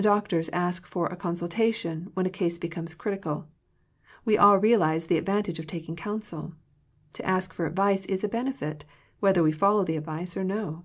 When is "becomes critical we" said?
2.58-4.38